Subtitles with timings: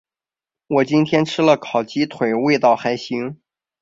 [0.65, 3.39] 我今天吃了烤鸡腿，味道还行。